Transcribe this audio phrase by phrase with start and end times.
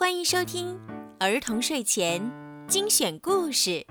[0.00, 0.80] 欢迎收听
[1.18, 2.32] 儿童睡前
[2.66, 3.86] 精选故事，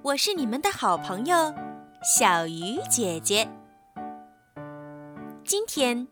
[0.00, 1.54] 我是你们的好朋友
[2.02, 3.46] 小鱼姐姐。
[5.44, 6.08] 今天，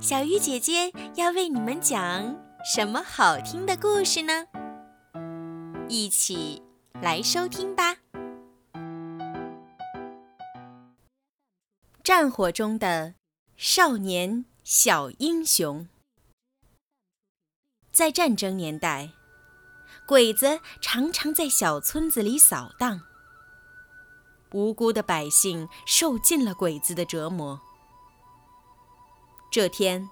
[0.00, 4.48] 小鱼姐姐要为你们讲什么好听的故事呢？
[5.88, 6.60] 一起
[7.00, 7.98] 来收听吧。
[12.02, 13.14] 战火中的
[13.56, 15.86] 少年小英雄。
[17.96, 19.12] 在战争年代，
[20.04, 23.00] 鬼子常常在小村子里扫荡，
[24.52, 27.58] 无辜的百姓受尽了鬼子的折磨。
[29.50, 30.10] 这天，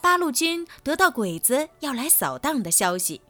[0.00, 3.20] 八路军得到鬼子要来扫荡的消息，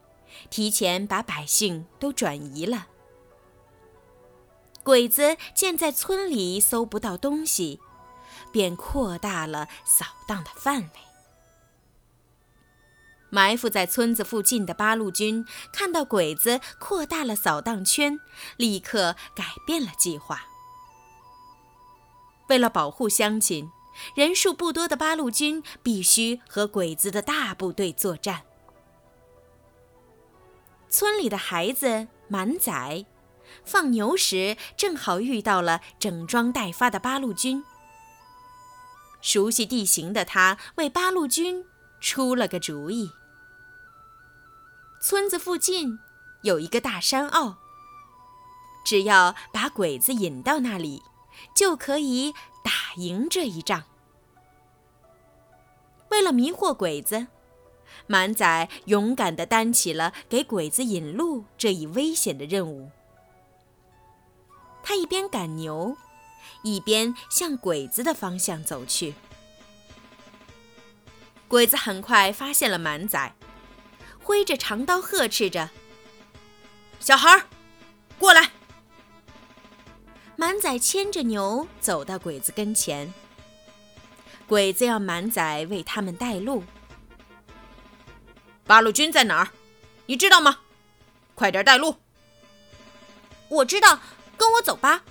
[0.49, 2.87] 提前把百姓都转移了。
[4.83, 7.79] 鬼子见在村里搜不到东西，
[8.51, 11.06] 便扩大了扫荡的范围。
[13.31, 18.19] 埋伏在村子附近的八路军看到鬼子扩大了扫荡圈，
[18.57, 20.47] 立刻改变了计划。
[22.49, 23.71] 为了保护乡亲，
[24.15, 28.43] 人数不多的八路军必须和鬼子的大部队作战。
[30.89, 33.05] 村里的孩子满仔
[33.65, 37.65] 放牛时，正好遇到了整装待发的八路军。
[39.21, 41.65] 熟悉地形的他，为八路军。
[42.01, 43.11] 出了个主意。
[45.01, 45.99] 村子附近
[46.43, 47.57] 有一个大山坳，
[48.85, 51.03] 只要把鬼子引到那里，
[51.55, 52.33] 就可以
[52.65, 53.85] 打赢这一仗。
[56.11, 57.27] 为了迷惑鬼子，
[58.07, 62.91] 满仔勇敢地担起了给鬼子引路这一危险的任务。
[64.83, 65.97] 他一边赶牛，
[66.63, 69.15] 一边向鬼子的方向走去。
[71.49, 73.35] 鬼子很快发现了满仔，
[74.23, 75.71] 挥着长刀呵斥着
[76.99, 77.47] ：“小孩儿，
[78.19, 78.51] 过来！”
[80.37, 83.13] 满仔牵着牛走到鬼子跟前。
[84.47, 86.63] 鬼子要满仔为他们带路。
[88.65, 89.49] 八路军在哪儿？
[90.07, 90.59] 你知道吗？
[91.35, 91.97] 快点带路！
[93.49, 94.01] 我知道，
[94.37, 95.05] 跟我走吧。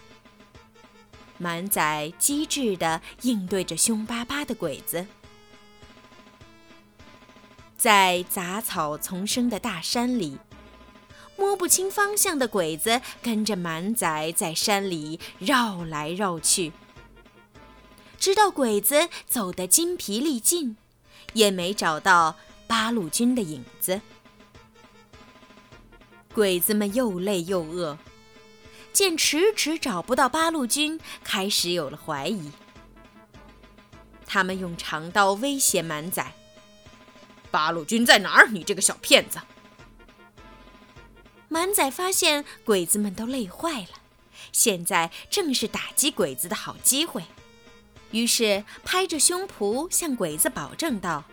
[1.37, 5.05] 满仔机智地应对着凶巴巴的鬼子。
[7.77, 10.37] 在杂草丛生的大山里，
[11.37, 16.71] 摸不清方向的鬼子跟着满仔在山里绕来绕去，
[18.17, 20.77] 直到鬼子走得筋疲力尽，
[21.33, 24.01] 也没找到八路军的影子。
[26.33, 27.97] 鬼子们又累又饿，
[28.91, 32.51] 见迟迟找不到八路军，开始有了怀疑。
[34.25, 36.25] 他们用长刀威胁满仔。
[37.55, 38.49] 八路军在哪儿？
[38.49, 39.39] 你这个小骗子！
[41.47, 44.01] 满仔发现鬼子们都累坏了，
[44.51, 47.23] 现在正是打击鬼子的好机会，
[48.11, 51.23] 于是拍着胸脯向鬼子保证道：“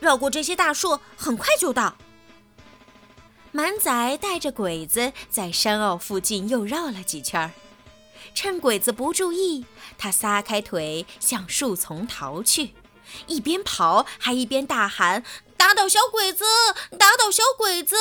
[0.00, 1.96] 绕过这些大树，很快就到。”
[3.52, 7.52] 满仔带着鬼子在山坳附近又绕了几圈，
[8.34, 9.64] 趁鬼子不注意，
[9.96, 12.70] 他撒开腿向树丛逃去。
[13.26, 15.24] 一边跑还一边大喊
[15.56, 16.44] ：“打倒小鬼子！
[16.98, 17.96] 打倒小鬼子！”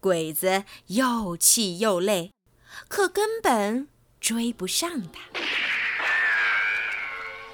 [0.00, 2.32] 鬼子又气又累，
[2.88, 3.88] 可根本
[4.20, 5.20] 追不上他。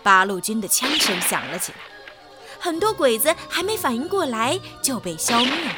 [0.03, 1.79] 八路军的枪声响了起来，
[2.61, 5.73] 很多鬼子还没反应过来就被消灭了。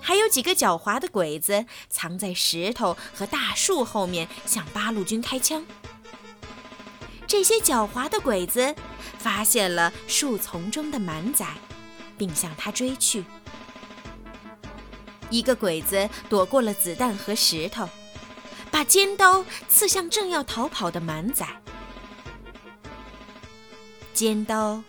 [0.00, 5.64] 还有几个狡猾的鬼子藏在石头和大树后面，向八路军开枪。
[7.32, 8.74] 这些狡猾的鬼子
[9.16, 11.46] 发现了树丛中的满仔，
[12.18, 13.24] 并向他追去。
[15.30, 17.88] 一个鬼子躲过了子弹和石头，
[18.70, 21.46] 把尖刀刺向正要逃跑的满仔。
[24.12, 24.84] 尖刀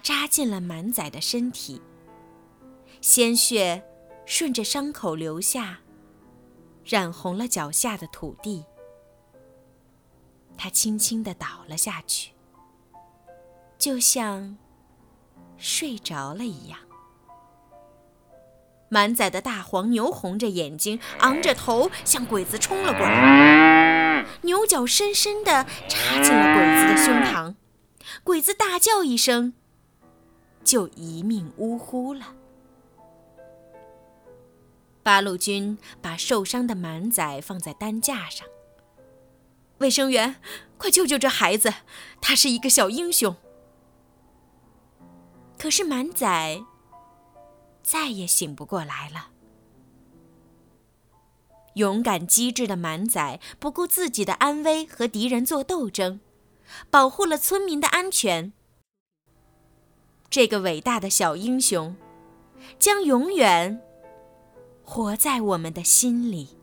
[0.00, 1.82] 扎进了满仔的身体，
[3.00, 3.82] 鲜血
[4.24, 5.80] 顺着伤口流下，
[6.84, 8.64] 染红了脚下的土地。
[10.62, 12.32] 他轻轻地倒了下去，
[13.78, 14.58] 就像
[15.56, 16.78] 睡着了一样。
[18.90, 27.54] 满载的大黄牛红着眼睛，昂着头向鬼子冲了过来，牛角深深地插进了鬼子的胸膛，
[28.22, 29.54] 鬼子大叫一声，
[30.62, 32.34] 就一命呜呼了。
[35.02, 38.46] 八路军把受伤的满载放在担架上。
[39.80, 40.36] 卫生员，
[40.76, 41.72] 快救救这孩子！
[42.20, 43.34] 他是一个小英雄。
[45.58, 46.62] 可是满仔
[47.82, 49.30] 再也醒不过来了。
[51.74, 56.20] 勇敢机智的满仔不顾自己的安危和敌人做斗争，
[56.90, 58.52] 保护了村民的安全。
[60.28, 61.96] 这个伟大的小英雄，
[62.78, 63.80] 将永远
[64.84, 66.59] 活在我们的心里。